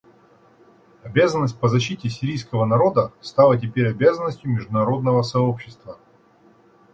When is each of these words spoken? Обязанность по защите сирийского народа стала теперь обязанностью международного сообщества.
Обязанность 1.03 1.59
по 1.59 1.67
защите 1.67 2.09
сирийского 2.09 2.65
народа 2.65 3.13
стала 3.21 3.55
теперь 3.55 3.87
обязанностью 3.91 4.49
международного 4.49 5.21
сообщества. 5.21 5.99